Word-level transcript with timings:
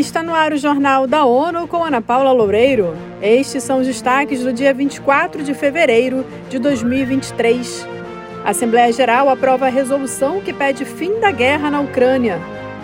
Está 0.00 0.22
no 0.22 0.34
ar 0.34 0.54
o 0.54 0.56
Jornal 0.56 1.06
da 1.06 1.26
ONU 1.26 1.68
com 1.68 1.84
Ana 1.84 2.00
Paula 2.00 2.32
Loureiro. 2.32 2.96
Estes 3.20 3.62
são 3.62 3.80
os 3.80 3.86
destaques 3.86 4.42
do 4.42 4.50
dia 4.50 4.72
24 4.72 5.42
de 5.42 5.52
fevereiro 5.52 6.24
de 6.48 6.58
2023. 6.58 7.86
A 8.42 8.48
Assembleia 8.48 8.90
Geral 8.94 9.28
aprova 9.28 9.66
a 9.66 9.68
resolução 9.68 10.40
que 10.40 10.54
pede 10.54 10.86
fim 10.86 11.20
da 11.20 11.30
guerra 11.30 11.70
na 11.70 11.82
Ucrânia. 11.82 12.40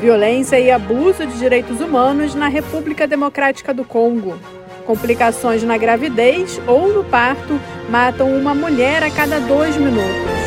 Violência 0.00 0.60
e 0.60 0.70
abuso 0.70 1.26
de 1.26 1.36
direitos 1.36 1.80
humanos 1.80 2.36
na 2.36 2.46
República 2.46 3.08
Democrática 3.08 3.74
do 3.74 3.84
Congo. 3.84 4.38
Complicações 4.86 5.64
na 5.64 5.76
gravidez 5.76 6.60
ou 6.64 6.94
no 6.94 7.02
parto 7.02 7.60
matam 7.88 8.32
uma 8.32 8.54
mulher 8.54 9.02
a 9.02 9.10
cada 9.10 9.40
dois 9.40 9.76
minutos. 9.76 10.39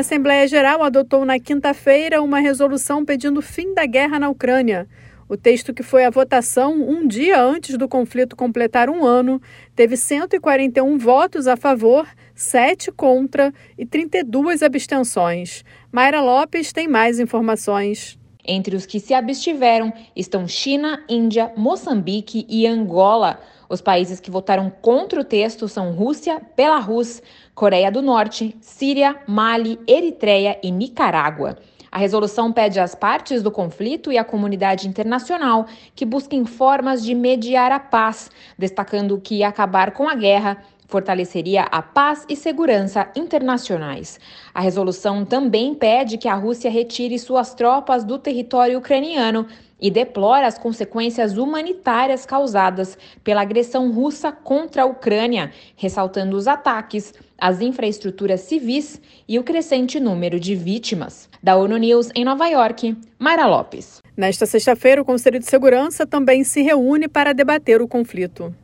A 0.00 0.02
Assembleia 0.02 0.48
Geral 0.48 0.82
adotou 0.82 1.26
na 1.26 1.38
quinta-feira 1.38 2.22
uma 2.22 2.40
resolução 2.40 3.04
pedindo 3.04 3.42
fim 3.42 3.74
da 3.74 3.84
guerra 3.84 4.18
na 4.18 4.30
Ucrânia. 4.30 4.88
O 5.28 5.36
texto, 5.36 5.74
que 5.74 5.82
foi 5.82 6.06
à 6.06 6.10
votação 6.10 6.72
um 6.72 7.06
dia 7.06 7.38
antes 7.38 7.76
do 7.76 7.86
conflito 7.86 8.34
completar 8.34 8.88
um 8.88 9.04
ano, 9.04 9.42
teve 9.76 9.98
141 9.98 10.96
votos 10.96 11.46
a 11.46 11.54
favor, 11.54 12.08
7 12.34 12.90
contra 12.92 13.52
e 13.76 13.84
32 13.84 14.62
abstenções. 14.62 15.66
Mayra 15.92 16.22
Lopes 16.22 16.72
tem 16.72 16.88
mais 16.88 17.20
informações. 17.20 18.18
Entre 18.42 18.74
os 18.74 18.86
que 18.86 18.98
se 18.98 19.12
abstiveram 19.12 19.92
estão 20.16 20.48
China, 20.48 21.04
Índia, 21.10 21.52
Moçambique 21.58 22.46
e 22.48 22.66
Angola. 22.66 23.38
Os 23.70 23.80
países 23.80 24.18
que 24.18 24.32
votaram 24.32 24.68
contra 24.68 25.20
o 25.20 25.24
texto 25.24 25.68
são 25.68 25.92
Rússia, 25.92 26.42
Belarus, 26.56 27.22
Coreia 27.54 27.88
do 27.88 28.02
Norte, 28.02 28.56
Síria, 28.60 29.22
Mali, 29.28 29.78
Eritreia 29.86 30.58
e 30.60 30.72
Nicarágua. 30.72 31.56
A 31.88 31.96
resolução 31.96 32.52
pede 32.52 32.80
às 32.80 32.96
partes 32.96 33.44
do 33.44 33.50
conflito 33.50 34.10
e 34.10 34.18
à 34.18 34.24
comunidade 34.24 34.88
internacional 34.88 35.66
que 35.94 36.04
busquem 36.04 36.44
formas 36.44 37.00
de 37.04 37.14
mediar 37.14 37.70
a 37.70 37.78
paz, 37.78 38.28
destacando 38.58 39.20
que 39.20 39.44
acabar 39.44 39.92
com 39.92 40.08
a 40.08 40.16
guerra 40.16 40.64
fortaleceria 40.90 41.62
a 41.62 41.80
paz 41.80 42.26
e 42.28 42.34
segurança 42.34 43.08
internacionais. 43.14 44.18
A 44.52 44.60
resolução 44.60 45.24
também 45.24 45.74
pede 45.74 46.18
que 46.18 46.28
a 46.28 46.34
Rússia 46.34 46.70
retire 46.70 47.18
suas 47.18 47.54
tropas 47.54 48.04
do 48.04 48.18
território 48.18 48.78
ucraniano 48.78 49.46
e 49.80 49.90
deplora 49.90 50.46
as 50.46 50.58
consequências 50.58 51.38
humanitárias 51.38 52.26
causadas 52.26 52.98
pela 53.24 53.40
agressão 53.40 53.90
russa 53.92 54.30
contra 54.30 54.82
a 54.82 54.86
Ucrânia, 54.86 55.52
ressaltando 55.76 56.36
os 56.36 56.46
ataques 56.46 57.14
às 57.38 57.62
infraestruturas 57.62 58.40
civis 58.40 59.00
e 59.26 59.38
o 59.38 59.42
crescente 59.42 59.98
número 59.98 60.38
de 60.38 60.54
vítimas. 60.54 61.30
Da 61.42 61.56
ONU 61.56 61.78
News 61.78 62.10
em 62.14 62.24
Nova 62.24 62.46
York, 62.48 62.94
Mara 63.18 63.46
Lopes. 63.46 64.02
Nesta 64.14 64.44
sexta-feira, 64.44 65.00
o 65.00 65.04
Conselho 65.04 65.38
de 65.38 65.46
Segurança 65.46 66.06
também 66.06 66.44
se 66.44 66.60
reúne 66.60 67.08
para 67.08 67.32
debater 67.32 67.80
o 67.80 67.88
conflito. 67.88 68.54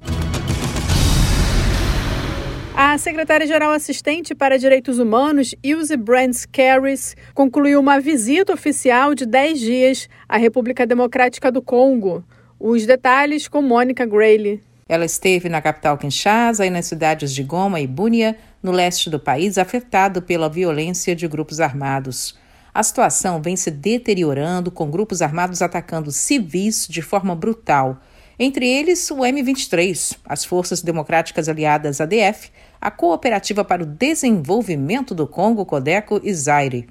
A 2.79 2.99
secretária-geral 2.99 3.73
assistente 3.73 4.35
para 4.35 4.59
Direitos 4.59 4.99
Humanos, 4.99 5.55
Ilse 5.63 5.97
Brands 5.97 6.45
Carries, 6.45 7.17
concluiu 7.33 7.81
uma 7.81 7.99
visita 7.99 8.53
oficial 8.53 9.15
de 9.15 9.25
10 9.25 9.59
dias 9.59 10.09
à 10.29 10.37
República 10.37 10.87
Democrática 10.87 11.51
do 11.51 11.63
Congo. 11.63 12.23
Os 12.61 12.85
detalhes 12.85 13.49
com 13.49 13.63
Mônica 13.63 14.05
Grayle. 14.05 14.63
Ela 14.87 15.07
esteve 15.07 15.49
na 15.49 15.63
capital 15.63 15.97
Kinshasa 15.97 16.67
e 16.67 16.71
nas 16.71 16.85
cidades 16.85 17.33
de 17.33 17.43
Goma 17.43 17.81
e 17.81 17.87
Bunia, 17.87 18.37
no 18.63 18.73
leste 18.73 19.09
do 19.09 19.19
país, 19.19 19.57
afetado 19.57 20.21
pela 20.21 20.51
violência 20.51 21.17
de 21.17 21.27
grupos 21.27 21.61
armados. 21.61 22.39
A 22.75 22.83
situação 22.83 23.41
vem 23.41 23.57
se 23.57 23.71
deteriorando, 23.71 24.71
com 24.71 24.91
grupos 24.91 25.23
armados 25.23 25.63
atacando 25.63 26.13
civis 26.13 26.87
de 26.87 27.01
forma 27.01 27.35
brutal. 27.35 28.03
Entre 28.39 28.69
eles, 28.69 29.11
o 29.11 29.17
M23, 29.17 30.19
as 30.27 30.45
Forças 30.45 30.83
Democráticas 30.83 31.49
Aliadas 31.49 32.03
ADF, 32.03 32.51
a 32.79 32.91
Cooperativa 32.91 33.65
para 33.65 33.83
o 33.83 33.87
Desenvolvimento 33.87 35.15
do 35.15 35.27
Congo, 35.27 35.65
Codeco 35.65 36.21
e 36.23 36.35
Zaire. 36.35 36.87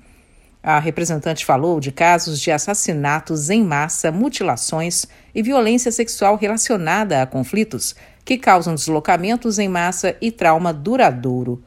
A 0.63 0.79
representante 0.79 1.45
falou 1.45 1.79
de 1.79 1.91
casos 1.91 2.41
de 2.41 2.49
assassinatos 2.49 3.51
em 3.51 3.63
massa, 3.63 4.11
mutilações 4.11 5.05
e 5.35 5.43
violência 5.43 5.91
sexual 5.91 6.35
relacionada 6.35 7.21
a 7.21 7.27
conflitos 7.27 7.95
que 8.25 8.39
causam 8.39 8.73
deslocamentos 8.73 9.59
em 9.59 9.69
massa 9.69 10.15
e 10.19 10.31
trauma 10.31 10.73
duradouro. 10.73 11.63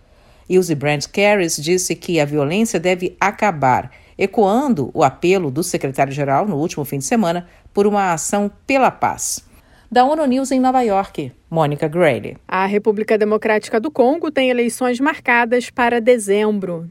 Ilse 0.48 0.74
Brandt 0.74 1.08
Carris 1.08 1.56
disse 1.56 1.94
que 1.94 2.18
a 2.18 2.24
violência 2.24 2.80
deve 2.80 3.16
acabar, 3.20 3.92
ecoando 4.18 4.90
o 4.92 5.04
apelo 5.04 5.52
do 5.52 5.62
secretário-geral 5.62 6.48
no 6.48 6.56
último 6.56 6.84
fim 6.84 6.98
de 6.98 7.04
semana 7.04 7.46
por 7.72 7.86
uma 7.86 8.12
ação 8.12 8.50
pela 8.66 8.90
paz. 8.90 9.46
Da 9.90 10.04
ONU 10.04 10.26
News 10.26 10.50
em 10.50 10.60
Nova 10.60 10.82
York, 10.82 11.32
Mônica 11.48 11.88
Grayle. 11.88 12.36
A 12.46 12.66
República 12.66 13.16
Democrática 13.16 13.80
do 13.80 13.90
Congo 13.90 14.30
tem 14.30 14.50
eleições 14.50 15.00
marcadas 15.00 15.70
para 15.70 15.98
dezembro. 15.98 16.90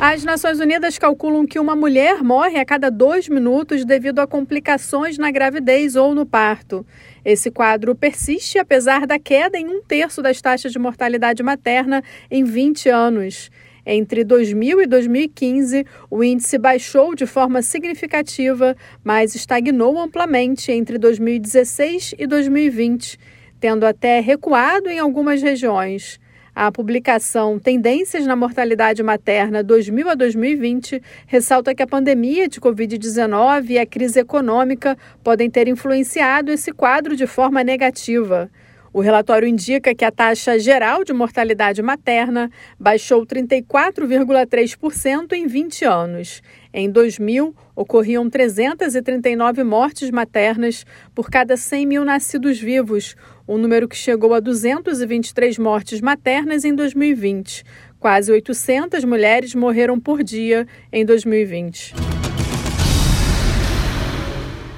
As 0.00 0.24
Nações 0.24 0.58
Unidas 0.58 0.98
calculam 0.98 1.46
que 1.46 1.60
uma 1.60 1.76
mulher 1.76 2.20
morre 2.24 2.58
a 2.58 2.64
cada 2.64 2.90
dois 2.90 3.28
minutos 3.28 3.84
devido 3.84 4.18
a 4.18 4.26
complicações 4.26 5.16
na 5.16 5.30
gravidez 5.30 5.94
ou 5.94 6.12
no 6.12 6.26
parto. 6.26 6.84
Esse 7.24 7.48
quadro 7.52 7.94
persiste 7.94 8.58
apesar 8.58 9.06
da 9.06 9.20
queda 9.20 9.56
em 9.56 9.68
um 9.68 9.80
terço 9.80 10.20
das 10.20 10.42
taxas 10.42 10.72
de 10.72 10.80
mortalidade 10.80 11.44
materna 11.44 12.02
em 12.28 12.42
20 12.42 12.88
anos. 12.88 13.52
Entre 13.84 14.22
2000 14.22 14.82
e 14.82 14.86
2015, 14.86 15.84
o 16.08 16.22
índice 16.22 16.56
baixou 16.56 17.16
de 17.16 17.26
forma 17.26 17.62
significativa, 17.62 18.76
mas 19.02 19.34
estagnou 19.34 19.98
amplamente 19.98 20.70
entre 20.70 20.98
2016 20.98 22.14
e 22.16 22.26
2020, 22.26 23.18
tendo 23.58 23.84
até 23.84 24.20
recuado 24.20 24.88
em 24.88 25.00
algumas 25.00 25.42
regiões. 25.42 26.20
A 26.54 26.70
publicação 26.70 27.58
Tendências 27.58 28.26
na 28.26 28.36
Mortalidade 28.36 29.02
Materna 29.02 29.64
2000 29.64 30.10
a 30.10 30.14
2020 30.14 31.02
ressalta 31.26 31.74
que 31.74 31.82
a 31.82 31.86
pandemia 31.86 32.46
de 32.46 32.60
Covid-19 32.60 33.70
e 33.70 33.78
a 33.78 33.86
crise 33.86 34.20
econômica 34.20 34.96
podem 35.24 35.50
ter 35.50 35.66
influenciado 35.66 36.52
esse 36.52 36.70
quadro 36.70 37.16
de 37.16 37.26
forma 37.26 37.64
negativa. 37.64 38.50
O 38.92 39.00
relatório 39.00 39.48
indica 39.48 39.94
que 39.94 40.04
a 40.04 40.10
taxa 40.10 40.58
geral 40.58 41.02
de 41.02 41.14
mortalidade 41.14 41.80
materna 41.80 42.50
baixou 42.78 43.24
34,3% 43.24 45.32
em 45.32 45.46
20 45.46 45.86
anos. 45.86 46.42
Em 46.74 46.90
2000, 46.90 47.54
ocorriam 47.74 48.28
339 48.28 49.64
mortes 49.64 50.10
maternas 50.10 50.84
por 51.14 51.30
cada 51.30 51.56
100 51.56 51.86
mil 51.86 52.04
nascidos 52.04 52.60
vivos, 52.60 53.16
um 53.48 53.56
número 53.56 53.88
que 53.88 53.96
chegou 53.96 54.34
a 54.34 54.40
223 54.40 55.56
mortes 55.56 56.02
maternas 56.02 56.64
em 56.64 56.74
2020. 56.74 57.64
Quase 57.98 58.30
800 58.30 59.04
mulheres 59.04 59.54
morreram 59.54 59.98
por 59.98 60.22
dia 60.22 60.66
em 60.92 61.02
2020. 61.04 62.01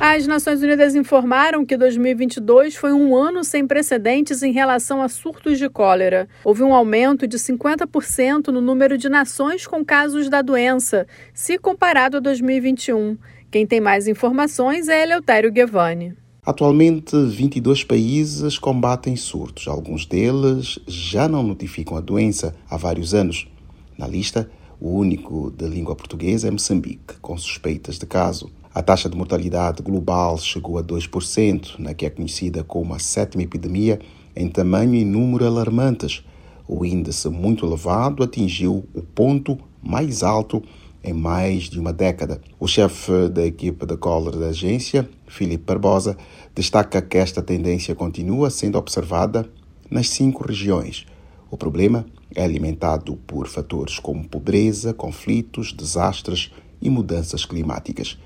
As 0.06 0.26
Nações 0.26 0.60
Unidas 0.60 0.94
informaram 0.94 1.64
que 1.64 1.78
2022 1.78 2.76
foi 2.76 2.92
um 2.92 3.16
ano 3.16 3.42
sem 3.42 3.66
precedentes 3.66 4.42
em 4.42 4.52
relação 4.52 5.00
a 5.00 5.08
surtos 5.08 5.58
de 5.58 5.66
cólera. 5.66 6.28
Houve 6.44 6.62
um 6.62 6.74
aumento 6.74 7.26
de 7.26 7.38
50% 7.38 8.48
no 8.48 8.60
número 8.60 8.98
de 8.98 9.08
nações 9.08 9.66
com 9.66 9.82
casos 9.82 10.28
da 10.28 10.42
doença, 10.42 11.06
se 11.32 11.56
comparado 11.56 12.18
a 12.18 12.20
2021. 12.20 13.16
Quem 13.50 13.66
tem 13.66 13.80
mais 13.80 14.06
informações 14.06 14.88
é 14.88 15.04
Eleutério 15.04 15.50
Guevani. 15.50 16.12
Atualmente, 16.44 17.16
22 17.16 17.82
países 17.82 18.58
combatem 18.58 19.16
surtos. 19.16 19.66
Alguns 19.66 20.04
deles 20.04 20.78
já 20.86 21.26
não 21.26 21.42
notificam 21.42 21.96
a 21.96 22.02
doença 22.02 22.54
há 22.68 22.76
vários 22.76 23.14
anos. 23.14 23.48
Na 23.96 24.06
lista, 24.06 24.50
o 24.78 24.98
único 24.98 25.50
de 25.50 25.66
língua 25.66 25.96
portuguesa 25.96 26.46
é 26.46 26.50
Moçambique, 26.50 27.14
com 27.22 27.38
suspeitas 27.38 27.98
de 27.98 28.04
caso. 28.04 28.52
A 28.74 28.82
taxa 28.82 29.08
de 29.08 29.16
mortalidade 29.16 29.84
global 29.84 30.36
chegou 30.36 30.78
a 30.78 30.82
2%, 30.82 31.78
na 31.78 31.94
que 31.94 32.06
é 32.06 32.10
conhecida 32.10 32.64
como 32.64 32.92
a 32.92 32.98
sétima 32.98 33.44
epidemia 33.44 34.00
em 34.34 34.48
tamanho 34.48 34.96
e 34.96 35.04
número 35.04 35.46
alarmantes. 35.46 36.24
O 36.66 36.84
índice 36.84 37.28
muito 37.28 37.64
elevado 37.64 38.24
atingiu 38.24 38.84
o 38.92 39.00
ponto 39.00 39.56
mais 39.80 40.24
alto 40.24 40.60
em 41.04 41.12
mais 41.12 41.70
de 41.70 41.78
uma 41.78 41.92
década. 41.92 42.40
O 42.58 42.66
chefe 42.66 43.28
da 43.28 43.46
equipe 43.46 43.86
de 43.86 43.96
cólera 43.96 44.38
da 44.38 44.46
agência, 44.46 45.08
Filipe 45.28 45.62
Barbosa, 45.64 46.16
destaca 46.52 47.00
que 47.00 47.16
esta 47.16 47.40
tendência 47.40 47.94
continua 47.94 48.50
sendo 48.50 48.76
observada 48.76 49.48
nas 49.88 50.08
cinco 50.08 50.44
regiões. 50.44 51.06
O 51.48 51.56
problema 51.56 52.04
é 52.34 52.42
alimentado 52.42 53.14
por 53.24 53.46
fatores 53.46 54.00
como 54.00 54.28
pobreza, 54.28 54.92
conflitos, 54.92 55.72
desastres 55.72 56.50
e 56.82 56.90
mudanças 56.90 57.44
climáticas 57.44 58.18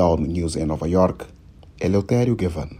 Town 0.00 0.16
News 0.16 0.56
em 0.56 0.64
Nova 0.64 0.88
York, 0.88 1.26
Eleutério 1.78 2.34
Guevan. 2.34 2.70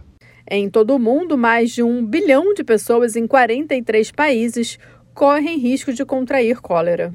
Em 0.49 0.67
todo 0.67 0.95
o 0.95 0.99
mundo, 0.99 1.37
mais 1.37 1.69
de 1.69 1.83
um 1.83 2.03
bilhão 2.03 2.51
de 2.55 2.63
pessoas 2.63 3.15
em 3.15 3.27
43 3.27 4.09
países 4.11 4.79
correm 5.13 5.59
risco 5.59 5.93
de 5.93 6.03
contrair 6.03 6.59
cólera. 6.61 7.11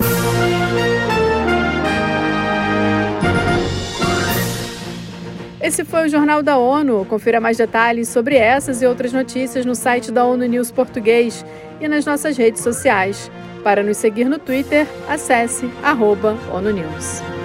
Esse 5.61 5.85
foi 5.85 6.07
o 6.07 6.09
Jornal 6.09 6.41
da 6.41 6.57
ONU. 6.57 7.05
Confira 7.07 7.41
mais 7.41 7.57
detalhes 7.57 8.09
sobre 8.09 8.37
essas 8.37 8.83
e 8.83 8.87
outras 8.87 9.13
notícias 9.13 9.67
no 9.67 9.75
site 9.75 10.13
da 10.13 10.25
ONU 10.25 10.47
News 10.47 10.71
Português 10.71 11.45
e 11.81 11.89
nas 11.89 12.07
nossas 12.07 12.37
redes 12.37 12.63
sociais. 12.63 13.29
Para 13.65 13.83
nos 13.83 13.97
seguir 13.97 14.27
no 14.27 14.39
Twitter, 14.39 14.87
acesse 15.09 15.69
arroba 15.83 16.37
ONU 16.55 16.71
News. 16.71 17.36